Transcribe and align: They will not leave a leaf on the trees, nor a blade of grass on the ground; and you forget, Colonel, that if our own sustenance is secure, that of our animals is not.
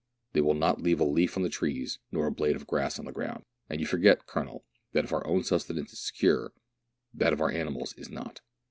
They 0.33 0.41
will 0.41 0.55
not 0.55 0.81
leave 0.81 0.99
a 0.99 1.03
leaf 1.03 1.37
on 1.37 1.43
the 1.43 1.49
trees, 1.49 1.99
nor 2.11 2.25
a 2.25 2.31
blade 2.31 2.55
of 2.55 2.65
grass 2.65 2.97
on 2.97 3.05
the 3.05 3.11
ground; 3.11 3.43
and 3.69 3.79
you 3.79 3.85
forget, 3.85 4.25
Colonel, 4.25 4.65
that 4.93 5.03
if 5.03 5.13
our 5.13 5.27
own 5.27 5.43
sustenance 5.43 5.93
is 5.93 5.99
secure, 5.99 6.53
that 7.13 7.33
of 7.33 7.39
our 7.39 7.51
animals 7.51 7.93
is 7.93 8.09
not. 8.09 8.41